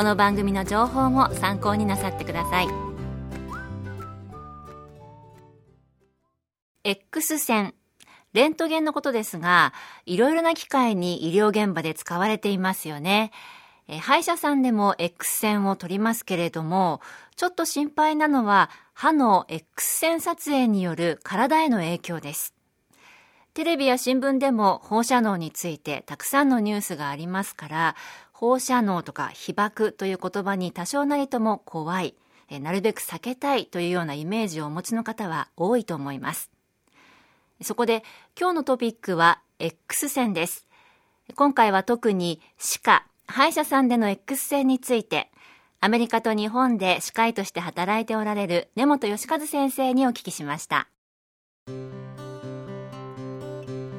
[0.00, 2.68] この番組の情報も参考になさってください。
[6.84, 7.74] X 線。
[8.32, 9.74] レントゲンのことですが
[10.06, 13.30] いろいろな機会に医療現場で使われていますよね。
[14.00, 17.02] 歯医者さんでも X 線を撮りますけれども
[17.36, 22.54] ちょっと心配なのは歯の X 線撮影による体への影響です。
[23.52, 27.96] テレビや新聞でも放射能についてたくさんのニュースがありますから
[28.40, 32.14] 放射能とか被爆という言葉に多少なりとも怖い、
[32.48, 36.50] なるべく避けたいというようなイメージをお持ちの方は多いと思います。
[37.60, 38.02] そこで
[38.40, 40.66] 今日のトピックは X 線です。
[41.36, 45.30] 今回は特に歯科、歯医者さんでの X 線について、
[45.80, 50.88] アメリカと日本で歯科医として働いておられる根本義和先生にお聞きしました。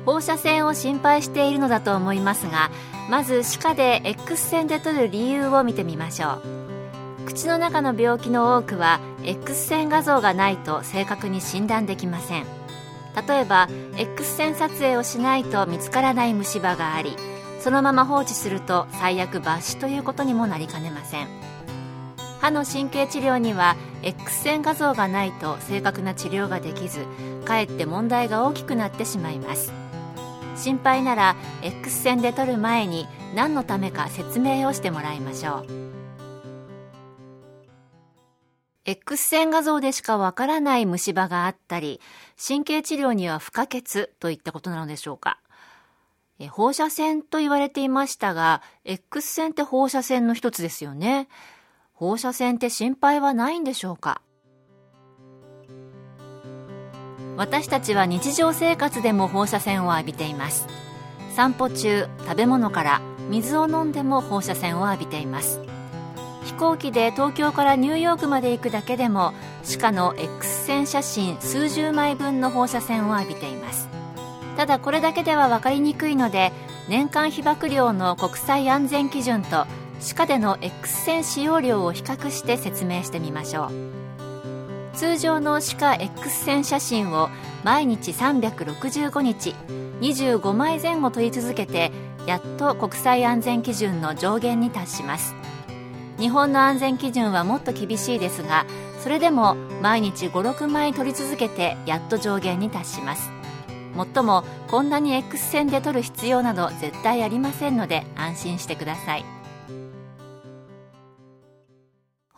[0.05, 2.71] 放射線を心配しているのだと思いますが
[3.09, 6.41] まず歯科で X 線で撮る理由を見てみましょう。
[7.25, 12.45] 口の中の病気の多くは X 線画像がないと正確に診断できません。
[13.27, 13.67] 例えば
[13.97, 17.17] X 線撮影をしないと見つからない虫歯があり
[17.59, 21.27] そのまま放置すると最悪抜歯ということにもなりかねません。
[22.39, 27.05] 歯の神経治療には X 線画像がないと正確な治療ができず
[27.45, 29.71] かえって問題が大きくなってしまいます。
[30.61, 35.67] 心配なら X 線で撮る前に何のためか説明をしてもらいましょう。
[38.85, 41.99] X 線画像でしかわからない虫歯があったり
[42.35, 45.39] 神経治療には不可欠といったことなのでしょうか。
[46.51, 51.27] 放射線と言われていましたが X 線って放射線の一つですよね。
[51.93, 54.21] 放射線って心配はないんでしょうか？
[57.37, 60.67] 私たちは日常生活でも放射線を浴びています。
[61.35, 65.61] 散歩中食べ物から水を飲んでも放射線を浴びています。
[66.43, 69.33] 飛行機で東京からニューヨークまで行くだけでも
[69.63, 73.87] 歯科の X 線写真数十枚分の放射線を浴びています。
[74.57, 76.51] ただこれだけでは分かりにくいので
[76.89, 79.65] 年間被曝量の国際安全基準と
[79.99, 84.00] 歯科での X 線使用量を比較して説明してみましょう。
[84.93, 87.29] 通常の歯科 X 線写真を
[87.63, 89.55] 毎日365日
[90.01, 91.91] 25枚前後撮り続けて
[92.25, 95.35] やっと国際安全基準の上限に達します。
[96.19, 98.67] 日本の安全基準はもっと厳しいですが
[99.01, 103.31] それでも毎日56枚撮り続けてやっと上限に達します。
[103.95, 109.40] もっともこんなに X 線で撮る必要など絶対ありませんので安心してください。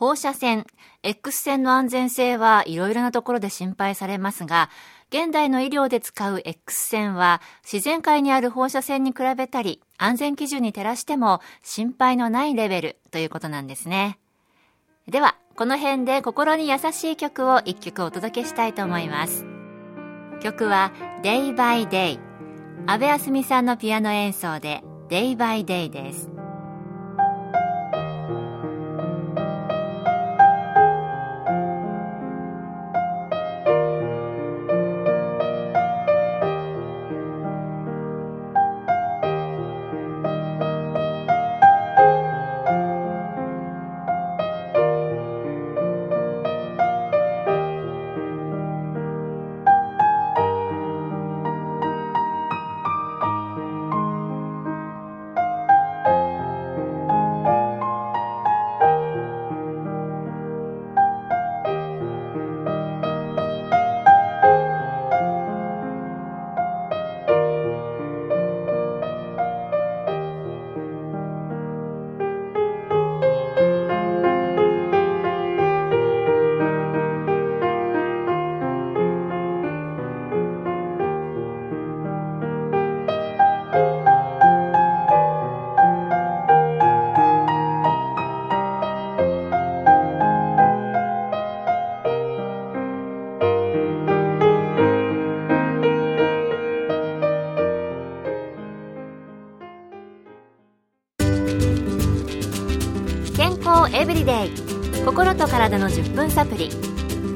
[0.03, 0.65] 放射線、
[1.01, 4.69] X 線の安全性はいろいろなところで心配されますが、
[5.11, 14.19] 現代の医療で使う X 線は自然界にある放射線に比べたり安全基準に照らしても心配のないレベルということなんですね。
[15.07, 19.45] では、この辺で心に優しい曲を一曲お届けしたいと思います。
[20.41, 20.91] 曲は
[21.23, 22.19] Day by Day。
[22.87, 26.32] 安部あすみさんのピアノ演奏で Day by Day です。
[104.23, 106.69] リデイ心と体の10分サプリ。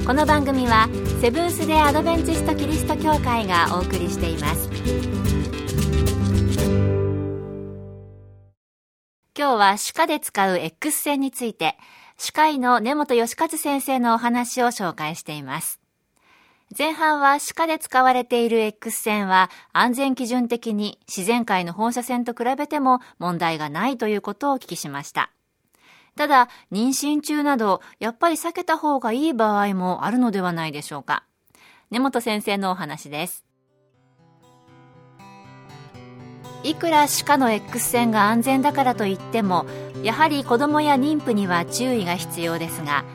[0.05, 0.87] この番組は
[1.19, 4.69] セブンス・デ・アドベンチスト・キリスト教会がお送りしています。
[9.37, 11.77] 今日は歯科で使う X 線について
[12.17, 15.81] 歯科医の根本義和先生のお話を紹介しています。
[16.77, 25.31] 前半は歯科で使われている X 線は安全基準的に自然界の放射線と比べても問題がないということをお聞きしました。
[26.17, 31.23] ただ、妊娠中など、やっぱり避けた方がいい場合もあるのではないでしょうか。
[31.91, 33.45] 根本先生のお話です。
[36.63, 39.65] いくら歯科の X 線が安全だからといっても、
[40.03, 43.05] やはり子供や妊婦には注意が必要ですが、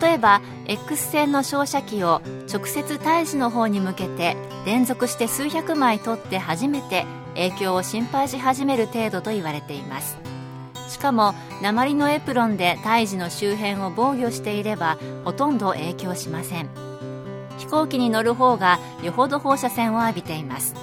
[0.00, 2.20] 例えば X 線の照射器を
[2.52, 4.36] 直接胎児の方に向けて
[4.66, 10.18] 連続して数百枚取って初めて影響を心配し始める程度と言われています
[10.88, 16.68] しかも鉛のエプロンで胎児の周辺を防御していればほとんど影響しません。
[17.58, 20.74] 飛行機に乗る方がよほど放射線を浴びています。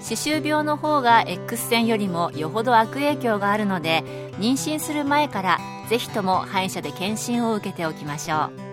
[0.00, 4.04] 歯周病の方が X 線よりもよほど悪影響があるので
[4.38, 5.58] 妊娠する前から
[5.88, 8.65] 是非とも歯医者で検診を受けておきましょう。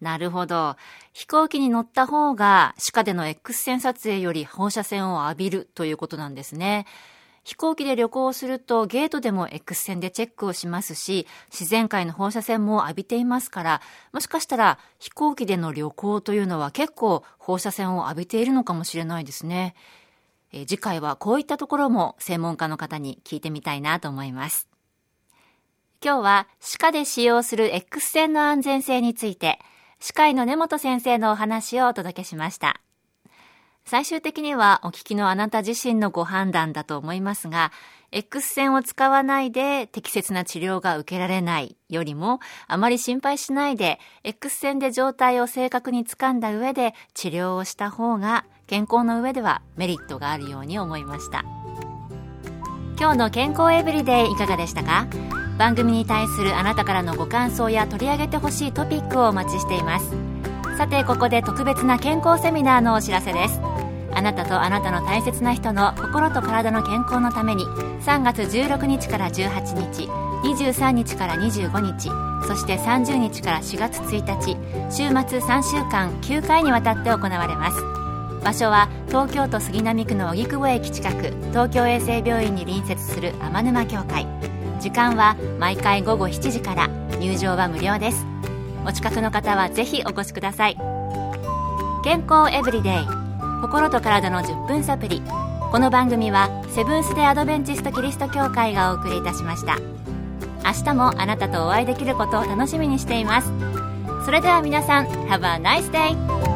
[0.00, 0.76] なるほど。
[1.12, 6.86] 飛行機に乗った方が歯科での X 線撮影より放射線を浴びるということなんですね。
[7.44, 13.82] 飛行機で旅行をするとゲートでも X 線でチェックをしますし、自然界の放射線も浴びていますから、
[14.12, 19.76] もしかしたら飛行機での旅行というのは結構放射線を浴びているのかもしれないですね。
[20.52, 24.68] え次回はこういったところも専門家の方に聞いてみたいなと思います。
[26.04, 29.60] 今日は歯科で使用する X 線の安全性について、
[30.00, 32.80] 歯科医の根本先生のお話をお届けしました。
[33.84, 37.70] 最終的にはお聞きのあなた自身のご判断だと思いますが、
[38.12, 51.44] X 線を使わないで適切な治療が受けられないよりも、あまり心配しないで X 線で状態を正確につかんだ上で治療をした方が健康の上ではメリットがあるように思いました
[52.98, 55.06] 今日の健康エブリデイいかがでしたか？
[55.58, 60.10] 番組に対するあなたからのご感想や取り上げてほしいトピックをお待ちしています。
[60.76, 63.60] さてここで特別な健康セミナーのお知らせです。
[64.12, 70.08] あなたとあなたの大切な人の心と体の健康のために3月16日から18日
[70.42, 72.10] 23日から25日
[72.46, 74.56] そして30日から4月1日
[74.90, 77.82] 週末3週間9回にわたって行われます。
[78.42, 84.26] 場所は東京都杉並区の荻窪駅近く東京衛生病院に隣接する天沼協会。
[84.80, 86.88] 時間は毎回午後7時から。
[87.18, 88.26] 入場は無料です。
[88.86, 90.76] お近くの方はぜひお越しください。
[92.04, 93.06] 健康エブリデイ。
[93.62, 95.22] 心と体の10分サプリ
[95.72, 99.78] この番組はセブンス・デ・アドベンチスト・キリスト教会がお送りいたしました。
[100.64, 103.52] 明日もあなたとお会いできることを楽しみにしています。
[104.24, 106.55] それでは皆さん Have a nice day!